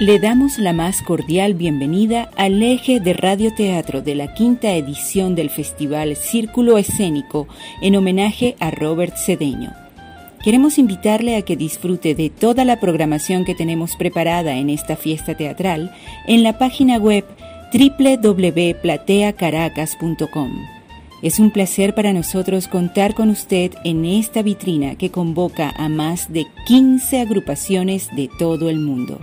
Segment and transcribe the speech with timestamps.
[0.00, 5.50] Le damos la más cordial bienvenida al eje de radioteatro de la quinta edición del
[5.50, 7.46] Festival Círculo Escénico
[7.82, 9.74] en homenaje a Robert Cedeño.
[10.42, 15.36] Queremos invitarle a que disfrute de toda la programación que tenemos preparada en esta fiesta
[15.36, 15.94] teatral
[16.26, 17.26] en la página web
[17.70, 20.66] www.plateacaracas.com.
[21.20, 26.32] Es un placer para nosotros contar con usted en esta vitrina que convoca a más
[26.32, 29.20] de 15 agrupaciones de todo el mundo.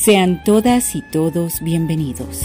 [0.00, 2.40] Sean todas y todos bienvenidos.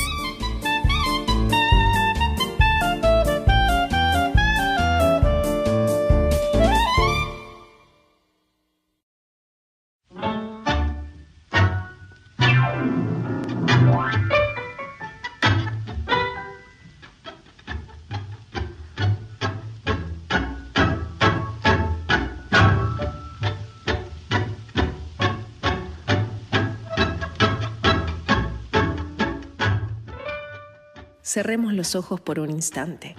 [31.36, 33.14] Cerremos los ojos por un instante.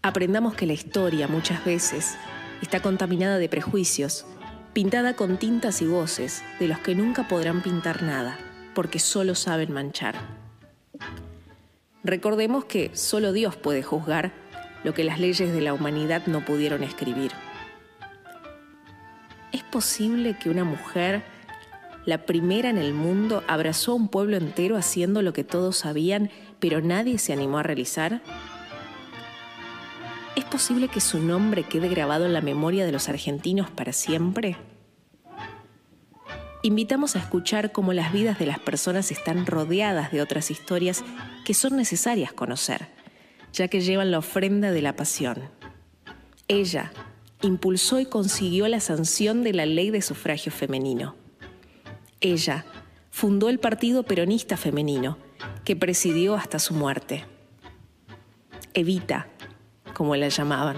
[0.00, 2.16] Aprendamos que la historia muchas veces
[2.62, 4.24] está contaminada de prejuicios,
[4.74, 8.38] pintada con tintas y voces de los que nunca podrán pintar nada,
[8.76, 10.14] porque solo saben manchar.
[12.04, 14.30] Recordemos que solo Dios puede juzgar
[14.84, 17.32] lo que las leyes de la humanidad no pudieron escribir.
[19.50, 21.24] ¿Es posible que una mujer,
[22.06, 26.30] la primera en el mundo, abrazó a un pueblo entero haciendo lo que todos sabían
[26.64, 28.22] pero nadie se animó a realizar?
[30.34, 34.56] ¿Es posible que su nombre quede grabado en la memoria de los argentinos para siempre?
[36.62, 41.04] Invitamos a escuchar cómo las vidas de las personas están rodeadas de otras historias
[41.44, 42.88] que son necesarias conocer,
[43.52, 45.50] ya que llevan la ofrenda de la pasión.
[46.48, 46.94] Ella
[47.42, 51.14] impulsó y consiguió la sanción de la ley de sufragio femenino.
[52.22, 52.64] Ella
[53.10, 55.18] fundó el Partido Peronista Femenino,
[55.64, 57.24] que presidió hasta su muerte.
[58.74, 59.28] Evita,
[59.94, 60.76] como la llamaban,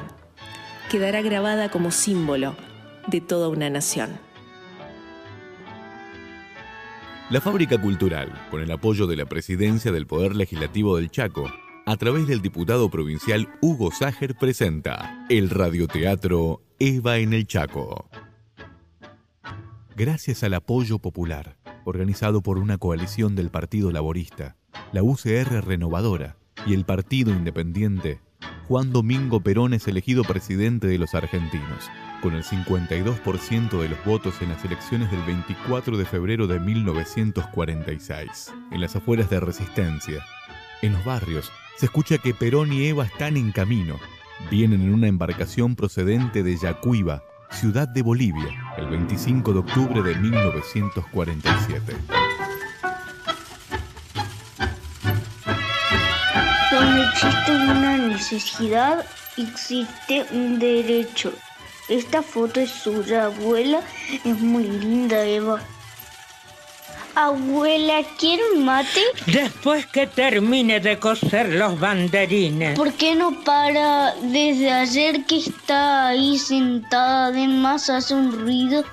[0.90, 2.56] quedará grabada como símbolo
[3.06, 4.18] de toda una nación.
[7.28, 11.50] La Fábrica Cultural, con el apoyo de la Presidencia del Poder Legislativo del Chaco,
[11.84, 18.08] a través del diputado provincial Hugo Ságer, presenta el radioteatro Eva en el Chaco.
[19.96, 24.56] Gracias al apoyo popular, organizado por una coalición del Partido Laborista,
[24.92, 26.36] la UCR Renovadora
[26.66, 28.20] y el Partido Independiente,
[28.66, 31.88] Juan Domingo Perón es elegido presidente de los argentinos,
[32.22, 38.52] con el 52% de los votos en las elecciones del 24 de febrero de 1946.
[38.72, 40.24] En las afueras de Resistencia,
[40.82, 43.96] en los barrios, se escucha que Perón y Eva están en camino.
[44.50, 50.14] Vienen en una embarcación procedente de Yacuiba, ciudad de Bolivia, el 25 de octubre de
[50.16, 51.96] 1947.
[56.70, 59.04] Donde existe una necesidad,
[59.36, 61.32] existe un derecho.
[61.88, 63.80] Esta foto es suya, abuela.
[64.24, 65.60] Es muy linda, Eva.
[67.18, 69.00] Abuela, ¿quiere un mate?
[69.24, 72.76] Después que termine de coser los banderines.
[72.76, 77.28] ¿Por qué no para desde ayer que está ahí sentada?
[77.28, 78.84] Además hace un ruido.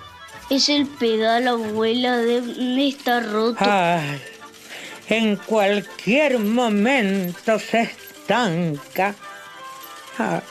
[0.49, 3.57] Es el pedal, abuela, de está roto.
[3.59, 4.21] Ay,
[5.09, 9.15] en cualquier momento se estanca.
[10.17, 10.41] Ah,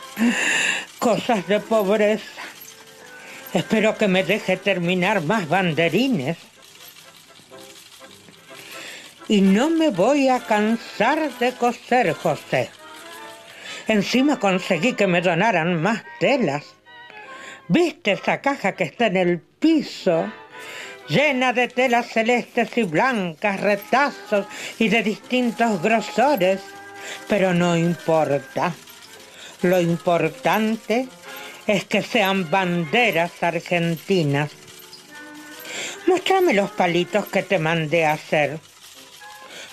[0.99, 2.43] cosas de pobreza.
[3.55, 6.37] Espero que me deje terminar más banderines.
[9.33, 12.69] Y no me voy a cansar de coser, José.
[13.89, 16.67] Encima conseguí que me donaran más telas.
[17.67, 20.31] ¿Viste esa caja que está en el piso?
[21.09, 24.45] Llena de telas celestes y blancas, retazos
[24.79, 26.61] y de distintos grosores.
[27.27, 28.75] Pero no importa.
[29.63, 31.09] Lo importante
[31.67, 34.51] es que sean banderas argentinas.
[36.07, 38.61] Muéstrame los palitos que te mandé a hacer.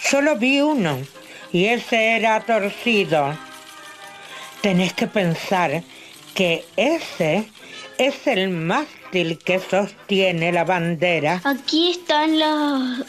[0.01, 0.99] Solo vi uno
[1.51, 3.37] y ese era torcido.
[4.61, 5.83] Tenés que pensar
[6.33, 7.49] que ese
[7.97, 11.41] es el mástil que sostiene la bandera.
[11.43, 13.05] Aquí están las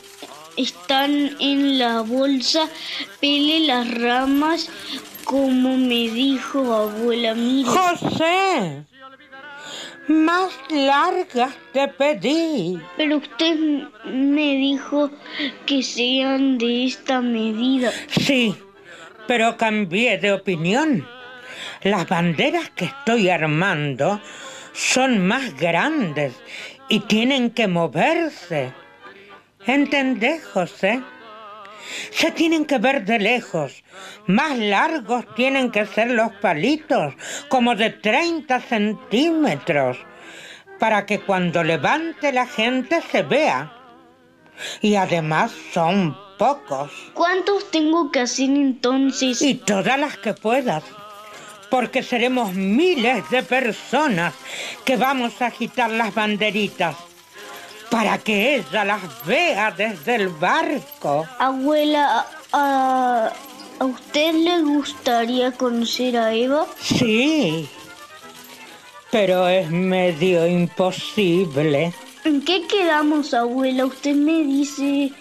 [0.56, 2.69] están en la bolsa,
[3.20, 4.69] pele las ramas
[5.25, 7.66] como me dijo abuela mía.
[7.66, 8.84] José,
[10.10, 12.80] más largas te pedí.
[12.96, 13.56] Pero usted
[14.04, 15.08] me dijo
[15.66, 17.92] que sean de esta medida.
[18.08, 18.56] Sí,
[19.28, 21.06] pero cambié de opinión.
[21.82, 24.20] Las banderas que estoy armando
[24.72, 26.34] son más grandes
[26.88, 28.72] y tienen que moverse.
[29.64, 31.00] ¿Entendés, José?
[32.10, 33.82] Se tienen que ver de lejos.
[34.26, 37.14] Más largos tienen que ser los palitos,
[37.48, 39.98] como de 30 centímetros,
[40.78, 43.72] para que cuando levante la gente se vea.
[44.80, 46.90] Y además son pocos.
[47.14, 49.40] ¿Cuántos tengo que hacer entonces?
[49.42, 50.84] Y todas las que puedas.
[51.70, 54.34] Porque seremos miles de personas
[54.84, 56.96] que vamos a agitar las banderitas
[57.90, 61.26] para que ella las vea desde el barco.
[61.38, 63.32] Abuela, ¿a,
[63.78, 66.66] a usted le gustaría conocer a Eva?
[66.81, 67.69] Sí,
[69.10, 71.92] pero es medio imposible.
[72.25, 73.87] ¿En qué quedamos, abuela?
[73.87, 75.12] Usted me dice...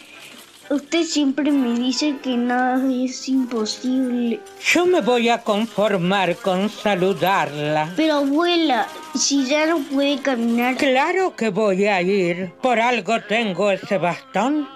[0.70, 4.40] Usted siempre me dice que nada es imposible.
[4.64, 7.92] Yo me voy a conformar con saludarla.
[7.96, 10.78] Pero abuela, si ya no puede caminar...
[10.78, 12.54] Claro que voy a ir.
[12.62, 14.70] Por algo tengo ese bastón.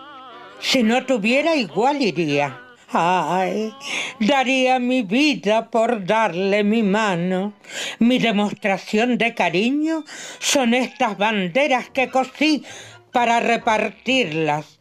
[0.60, 2.60] Si no tuviera, igual iría.
[2.92, 3.72] Ay,
[4.19, 7.54] daría mi vida por darle mi mano.
[8.00, 10.06] Mi demostración de cariño
[10.40, 12.63] son estas banderas que cosí
[13.12, 14.80] para repartirlas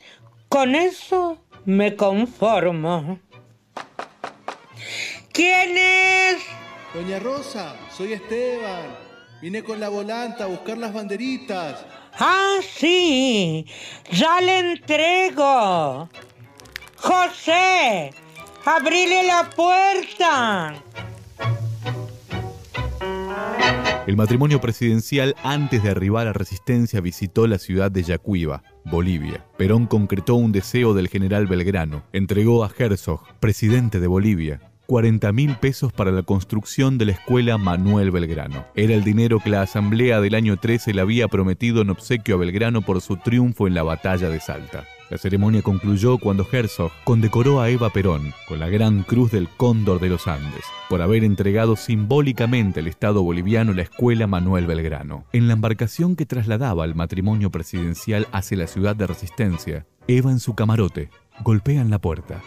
[0.52, 3.19] con eso me conformo.
[5.32, 6.43] ¿Quién es?
[6.93, 8.94] Doña Rosa, soy Esteban.
[9.40, 11.87] Vine con la volanta a buscar las banderitas.
[12.19, 13.66] Ah, sí.
[14.10, 16.10] Ya le entrego.
[16.96, 18.12] José,
[18.66, 20.75] abrile la puerta.
[24.04, 29.46] El matrimonio presidencial antes de arribar a Resistencia visitó la ciudad de Yacuiba, Bolivia.
[29.56, 32.02] Perón concretó un deseo del general Belgrano.
[32.12, 37.58] Entregó a Herzog, presidente de Bolivia, 40 mil pesos para la construcción de la escuela
[37.58, 38.66] Manuel Belgrano.
[38.75, 42.38] Era el dinero que la Asamblea del año 13 le había prometido en obsequio a
[42.38, 44.84] Belgrano por su triunfo en la batalla de Salta.
[45.12, 50.00] La ceremonia concluyó cuando Herzog condecoró a Eva Perón con la Gran Cruz del Cóndor
[50.00, 55.26] de los Andes por haber entregado simbólicamente al Estado boliviano la escuela Manuel Belgrano.
[55.35, 60.41] En la embarcación que trasladaba el matrimonio presidencial hacia la ciudad de Resistencia, Eva en
[60.41, 61.11] su camarote
[61.44, 62.41] golpea en la puerta.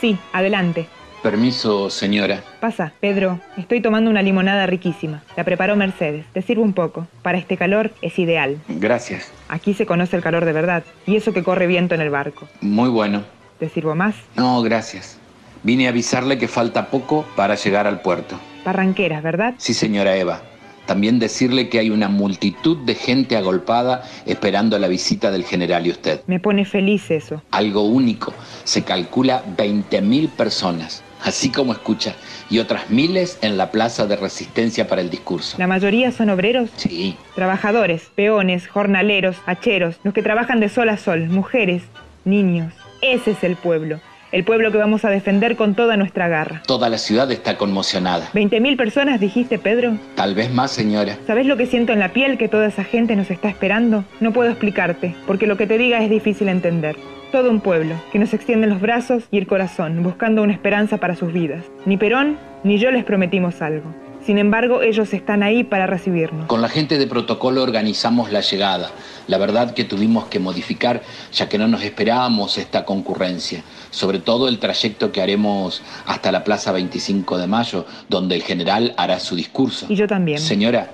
[0.00, 0.86] Sí, adelante.
[1.20, 2.44] Permiso, señora.
[2.60, 3.40] Pasa, Pedro.
[3.56, 5.24] Estoy tomando una limonada riquísima.
[5.36, 6.26] La preparó Mercedes.
[6.32, 7.08] Te sirvo un poco.
[7.22, 8.56] Para este calor es ideal.
[8.68, 9.32] Gracias.
[9.48, 10.84] Aquí se conoce el calor de verdad.
[11.06, 12.48] Y eso que corre viento en el barco.
[12.60, 13.22] Muy bueno.
[13.58, 14.14] ¿Te sirvo más?
[14.36, 15.18] No, gracias.
[15.62, 18.38] Vine a avisarle que falta poco para llegar al puerto.
[18.64, 19.54] Barranqueras, ¿verdad?
[19.58, 20.40] Sí, señora Eva.
[20.86, 25.90] También decirle que hay una multitud de gente agolpada esperando la visita del general y
[25.90, 26.20] usted.
[26.26, 27.42] Me pone feliz eso.
[27.50, 28.32] Algo único.
[28.64, 32.14] Se calcula 20.000 personas así como escucha,
[32.50, 35.56] y otras miles en la plaza de resistencia para el discurso.
[35.58, 36.70] ¿La mayoría son obreros?
[36.76, 37.16] Sí.
[37.34, 41.82] Trabajadores, peones, jornaleros, hacheros, los que trabajan de sol a sol, mujeres,
[42.24, 42.72] niños.
[43.02, 44.00] Ese es el pueblo.
[44.32, 46.62] El pueblo que vamos a defender con toda nuestra garra.
[46.66, 48.28] Toda la ciudad está conmocionada.
[48.34, 49.98] ¿20.000 personas dijiste, Pedro?
[50.14, 51.16] Tal vez más, señora.
[51.26, 54.04] ¿Sabes lo que siento en la piel que toda esa gente nos está esperando?
[54.20, 56.96] No puedo explicarte, porque lo que te diga es difícil entender
[57.32, 61.16] todo un pueblo que nos extiende los brazos y el corazón, buscando una esperanza para
[61.16, 61.64] sus vidas.
[61.84, 63.94] Ni Perón ni yo les prometimos algo.
[64.26, 66.46] Sin embargo, ellos están ahí para recibirnos.
[66.46, 68.90] Con la gente de protocolo organizamos la llegada.
[69.28, 71.02] La verdad que tuvimos que modificar
[71.32, 73.62] ya que no nos esperábamos esta concurrencia.
[73.90, 78.94] Sobre todo el trayecto que haremos hasta la Plaza 25 de Mayo, donde el general
[78.96, 79.86] hará su discurso.
[79.88, 80.40] Y yo también.
[80.40, 80.90] Señora,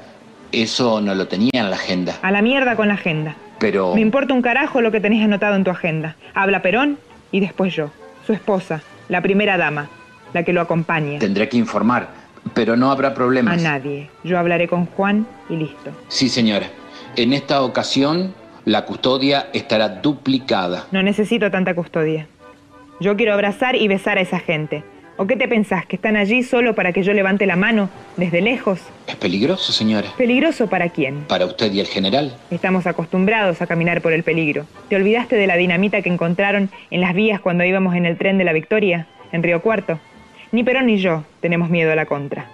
[0.52, 2.18] eso no lo tenía en la agenda.
[2.20, 3.36] A la mierda con la agenda.
[3.58, 3.94] Pero...
[3.94, 6.16] Me importa un carajo lo que tenés anotado en tu agenda.
[6.34, 6.98] Habla Perón
[7.30, 7.92] y después yo,
[8.26, 9.88] su esposa, la primera dama,
[10.34, 11.18] la que lo acompaña.
[11.18, 12.21] Tendré que informar,
[12.54, 13.58] pero no habrá problemas.
[13.64, 14.10] A nadie.
[14.24, 15.90] Yo hablaré con Juan y listo.
[16.08, 16.66] Sí, señora.
[17.16, 18.34] En esta ocasión,
[18.64, 20.86] la custodia estará duplicada.
[20.92, 22.26] No necesito tanta custodia.
[23.00, 24.84] Yo quiero abrazar y besar a esa gente.
[25.18, 25.84] ¿O qué te pensás?
[25.86, 28.80] ¿Que están allí solo para que yo levante la mano desde lejos?
[29.06, 30.08] ¿Es peligroso, señora?
[30.16, 31.24] ¿Peligroso para quién?
[31.28, 32.34] Para usted y el general.
[32.50, 34.64] Estamos acostumbrados a caminar por el peligro.
[34.88, 38.38] ¿Te olvidaste de la dinamita que encontraron en las vías cuando íbamos en el tren
[38.38, 40.00] de la Victoria, en Río Cuarto?
[40.52, 42.44] Ni Perón ni yo tenemos miedo a la contra.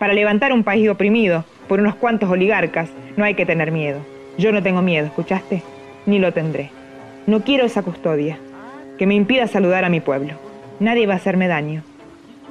[0.00, 4.00] Para levantar un país oprimido por unos cuantos oligarcas no hay que tener miedo.
[4.36, 5.62] Yo no tengo miedo, ¿escuchaste?
[6.06, 6.70] Ni lo tendré.
[7.28, 8.38] No quiero esa custodia,
[8.98, 10.34] que me impida saludar a mi pueblo.
[10.80, 11.82] Nadie va a hacerme daño.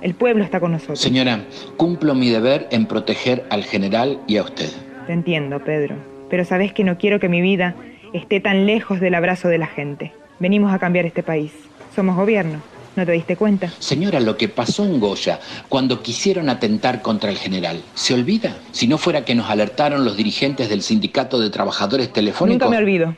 [0.01, 1.01] El pueblo está con nosotros.
[1.01, 1.41] Señora,
[1.75, 4.69] cumplo mi deber en proteger al general y a usted.
[5.07, 5.95] Te entiendo, Pedro.
[6.29, 7.75] Pero sabes que no quiero que mi vida
[8.13, 10.13] esté tan lejos del abrazo de la gente.
[10.39, 11.51] Venimos a cambiar este país.
[11.93, 12.61] Somos gobierno.
[12.95, 13.69] ¿No te diste cuenta?
[13.79, 18.57] Señora, lo que pasó en Goya, cuando quisieron atentar contra el general, ¿se olvida?
[18.71, 22.61] Si no fuera que nos alertaron los dirigentes del sindicato de trabajadores telefónicos...
[22.61, 23.15] Nunca me olvido.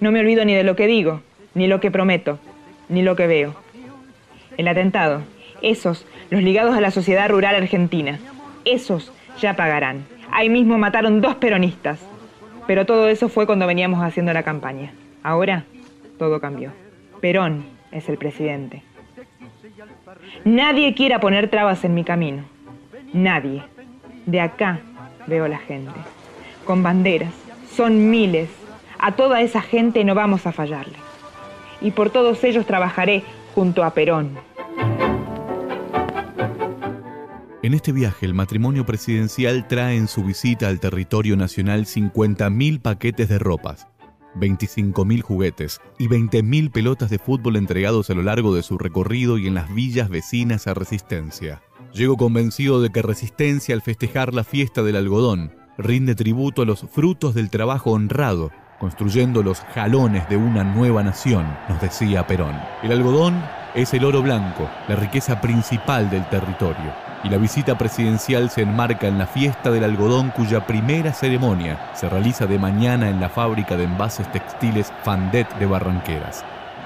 [0.00, 1.22] No me olvido ni de lo que digo,
[1.54, 2.40] ni lo que prometo,
[2.88, 3.54] ni lo que veo.
[4.56, 5.22] El atentado,
[5.62, 8.18] esos, los ligados a la sociedad rural argentina,
[8.64, 10.06] esos ya pagarán.
[10.32, 12.00] Ahí mismo mataron dos peronistas.
[12.66, 14.92] Pero todo eso fue cuando veníamos haciendo la campaña.
[15.22, 15.64] Ahora
[16.18, 16.72] todo cambió.
[17.20, 18.82] Perón es el presidente.
[20.44, 22.44] Nadie quiera poner trabas en mi camino.
[23.12, 23.62] Nadie.
[24.26, 24.80] De acá
[25.26, 25.92] veo la gente.
[26.64, 27.32] Con banderas.
[27.70, 28.48] Son miles.
[28.98, 30.96] A toda esa gente no vamos a fallarle.
[31.80, 33.22] Y por todos ellos trabajaré
[33.54, 34.38] junto a Perón.
[37.60, 43.28] En este viaje, el matrimonio presidencial trae en su visita al territorio nacional 50.000 paquetes
[43.28, 43.88] de ropas,
[44.38, 49.46] 25.000 juguetes y 20.000 pelotas de fútbol entregados a lo largo de su recorrido y
[49.46, 51.62] en las villas vecinas a Resistencia.
[51.92, 56.80] Llego convencido de que Resistencia, al festejar la fiesta del algodón, rinde tributo a los
[56.90, 62.56] frutos del trabajo honrado, construyendo los jalones de una nueva nación, nos decía Perón.
[62.82, 63.42] El algodón
[63.74, 69.08] es el oro blanco, la riqueza principal del territorio y la visita presidencial se enmarca
[69.08, 73.76] en la fiesta del algodón cuya primera ceremonia se realiza de mañana en la fábrica
[73.76, 76.44] de envases textiles Fandet de Barranqueras.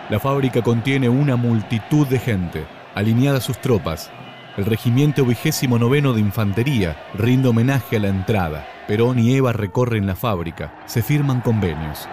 [0.08, 4.10] La fábrica contiene una multitud de gente, alineada sus tropas.
[4.56, 8.66] El regimiento vigésimo noveno de infantería rinde homenaje a la entrada.
[8.86, 12.08] Perón y Eva recorren la fábrica, se firman convenios.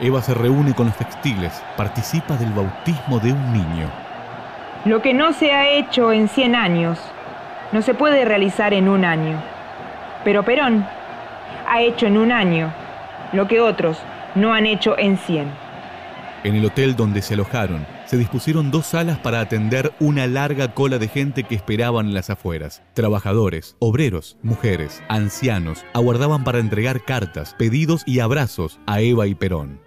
[0.00, 3.90] Eva se reúne con los textiles, participa del bautismo de un niño.
[4.84, 6.98] Lo que no se ha hecho en 100 años
[7.72, 9.42] no se puede realizar en un año.
[10.24, 10.86] Pero Perón
[11.66, 12.72] ha hecho en un año
[13.32, 13.98] lo que otros
[14.34, 15.62] no han hecho en 100.
[16.44, 20.98] En el hotel donde se alojaron, se dispusieron dos salas para atender una larga cola
[20.98, 22.82] de gente que esperaban en las afueras.
[22.94, 29.80] Trabajadores, obreros, mujeres, ancianos, aguardaban para entregar cartas, pedidos y abrazos a Eva y Perón.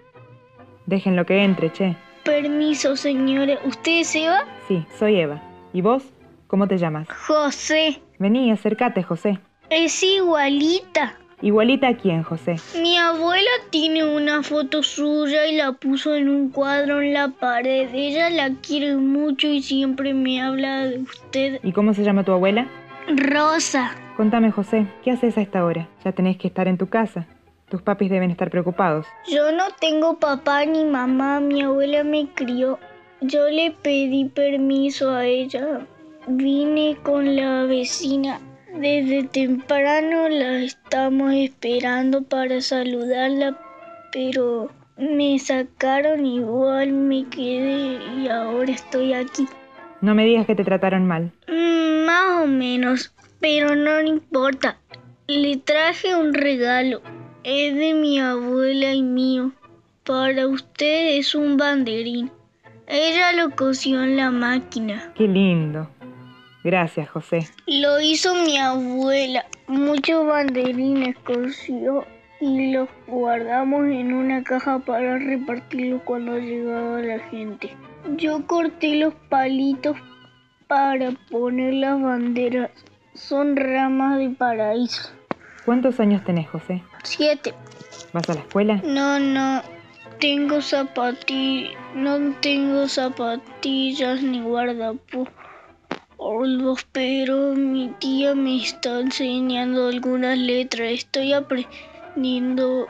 [0.85, 1.97] Déjenlo que entre, che.
[2.23, 3.59] Permiso, señora.
[3.65, 4.45] ¿Usted es Eva?
[4.67, 5.41] Sí, soy Eva.
[5.73, 6.03] ¿Y vos?
[6.47, 7.07] ¿Cómo te llamas?
[7.09, 8.01] José.
[8.19, 9.39] Vení, acércate, José.
[9.69, 11.15] Es igualita.
[11.41, 12.55] ¿Igualita a quién, José?
[12.79, 17.89] Mi abuela tiene una foto suya y la puso en un cuadro en la pared.
[17.93, 21.59] Ella la quiere mucho y siempre me habla de usted.
[21.63, 22.67] ¿Y cómo se llama tu abuela?
[23.07, 23.91] Rosa.
[24.15, 25.89] Contame, José, ¿qué haces a esta hora?
[26.05, 27.27] Ya tenés que estar en tu casa.
[27.69, 29.07] Tus papis deben estar preocupados.
[29.27, 31.39] Yo no tengo papá ni mamá.
[31.39, 32.79] Mi abuela me crió.
[33.19, 35.85] Yo le pedí permiso a ella
[36.27, 38.39] Vine con la vecina.
[38.73, 43.59] Desde temprano la estamos esperando para saludarla,
[44.11, 49.47] pero me sacaron igual, me quedé y ahora estoy aquí.
[50.01, 51.31] No me digas que te trataron mal.
[51.47, 54.77] Mm, más o menos, pero no importa.
[55.27, 57.01] Le traje un regalo.
[57.43, 59.51] Es de mi abuela y mío.
[60.03, 62.31] Para usted es un banderín.
[62.87, 65.11] Ella lo cosió en la máquina.
[65.15, 65.89] Qué lindo.
[66.65, 67.47] Gracias, José.
[67.67, 69.45] Lo hizo mi abuela.
[69.67, 72.07] Muchos banderines cosió
[72.41, 77.69] y los guardamos en una caja para repartirlos cuando llegaba la gente.
[78.17, 79.95] Yo corté los palitos
[80.65, 82.71] para poner las banderas.
[83.13, 85.11] Son ramas de paraíso.
[85.65, 86.81] ¿Cuántos años tenés, José?
[87.03, 87.53] Siete.
[88.11, 88.81] ¿Vas a la escuela?
[88.83, 89.61] No, no.
[90.19, 91.75] Tengo zapatillas.
[91.93, 94.41] No tengo zapatillas ni
[96.25, 100.91] guardapolvo pero mi tía me está enseñando algunas letras.
[100.91, 102.87] Estoy aprendiendo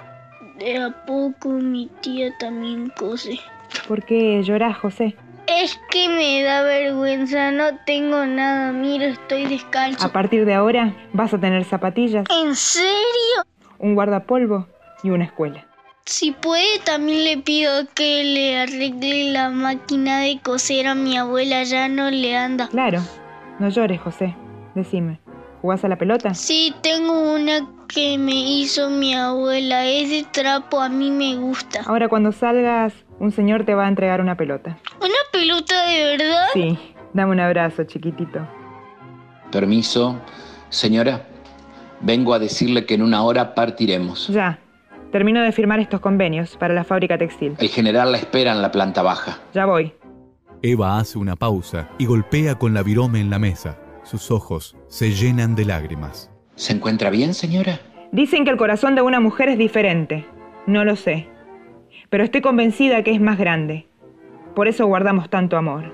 [0.57, 1.49] de a poco.
[1.49, 3.39] Mi tía también cose.
[3.87, 5.15] ¿Por qué lloras, José?
[5.47, 10.03] Es que me da vergüenza, no tengo nada, mira, estoy descalzo.
[10.03, 12.25] A partir de ahora vas a tener zapatillas.
[12.31, 13.45] ¿En serio?
[13.77, 14.67] Un guardapolvo
[15.03, 15.67] y una escuela.
[16.05, 21.63] Si puede, también le pido que le arregle la máquina de coser a mi abuela,
[21.63, 22.67] ya no le anda.
[22.69, 23.01] Claro.
[23.59, 24.35] No llores, José.
[24.73, 25.19] Decime,
[25.61, 26.33] ¿jugás a la pelota?
[26.33, 29.85] Sí, tengo una que me hizo mi abuela.
[29.85, 31.81] Es de trapo, a mí me gusta.
[31.85, 34.77] Ahora cuando salgas, un señor te va a entregar una pelota.
[34.99, 36.47] ¿Una pelota de verdad?
[36.53, 36.77] Sí.
[37.13, 38.45] Dame un abrazo, chiquitito.
[39.51, 40.19] Permiso.
[40.69, 41.25] Señora,
[42.01, 44.27] vengo a decirle que en una hora partiremos.
[44.27, 44.59] Ya,
[45.15, 47.55] Termino de firmar estos convenios para la fábrica textil.
[47.59, 49.39] El general la espera en la planta baja.
[49.53, 49.93] Ya voy.
[50.61, 53.77] Eva hace una pausa y golpea con la virome en la mesa.
[54.03, 56.31] Sus ojos se llenan de lágrimas.
[56.55, 57.79] ¿Se encuentra bien, señora?
[58.11, 60.25] Dicen que el corazón de una mujer es diferente.
[60.67, 61.27] No lo sé.
[62.09, 63.87] Pero estoy convencida que es más grande.
[64.55, 65.93] Por eso guardamos tanto amor.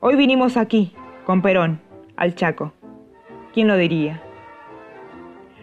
[0.00, 0.92] Hoy vinimos aquí,
[1.24, 1.80] con Perón,
[2.16, 2.72] al Chaco.
[3.54, 4.22] ¿Quién lo diría?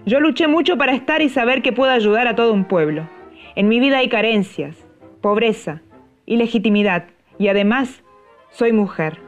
[0.05, 3.07] Yo luché mucho para estar y saber que puedo ayudar a todo un pueblo.
[3.55, 4.75] En mi vida hay carencias,
[5.21, 5.81] pobreza,
[6.25, 7.05] ilegitimidad
[7.37, 8.03] y además
[8.49, 9.19] soy mujer.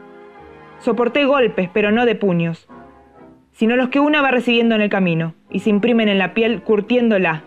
[0.78, 2.68] Soporté golpes, pero no de puños,
[3.52, 6.62] sino los que una va recibiendo en el camino y se imprimen en la piel
[6.62, 7.44] curtiéndola,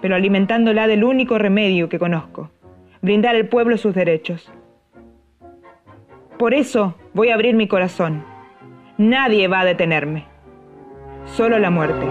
[0.00, 2.50] pero alimentándola del único remedio que conozco,
[3.00, 4.50] brindar al pueblo sus derechos.
[6.38, 8.24] Por eso voy a abrir mi corazón.
[8.98, 10.26] Nadie va a detenerme.
[11.24, 12.04] Solo la muerte.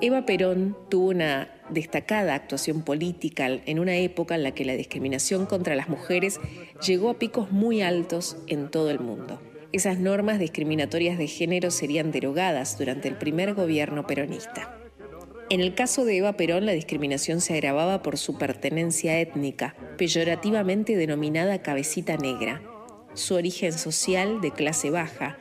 [0.00, 5.46] Eva Perón tuvo una destacada actuación política en una época en la que la discriminación
[5.46, 6.40] contra las mujeres
[6.86, 9.40] llegó a picos muy altos en todo el mundo.
[9.72, 14.78] Esas normas discriminatorias de género serían derogadas durante el primer gobierno peronista.
[15.50, 20.96] En el caso de Eva Perón, la discriminación se agravaba por su pertenencia étnica, peyorativamente
[20.96, 22.62] denominada cabecita negra,
[23.14, 25.38] su origen social de clase baja,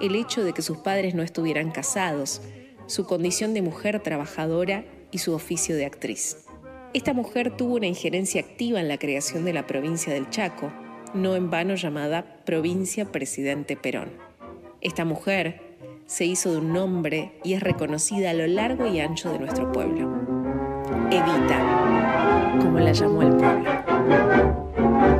[0.00, 2.42] el hecho de que sus padres no estuvieran casados,
[2.86, 6.44] su condición de mujer trabajadora y su oficio de actriz.
[6.94, 10.72] Esta mujer tuvo una injerencia activa en la creación de la provincia del Chaco,
[11.14, 14.10] no en vano llamada Provincia Presidente Perón.
[14.80, 15.60] Esta mujer
[16.06, 19.70] se hizo de un nombre y es reconocida a lo largo y ancho de nuestro
[19.72, 20.10] pueblo.
[21.10, 25.17] Evita, como la llamó el pueblo.